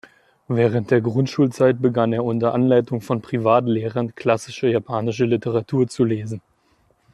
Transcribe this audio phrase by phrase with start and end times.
[0.47, 6.41] Während der Grundschulzeit begann er unter Anleitung von Privatlehrern klassische japanische Literatur zu lesen.